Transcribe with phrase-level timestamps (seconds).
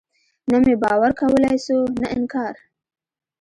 [0.49, 2.53] نه مې باور کولاى سو نه انکار.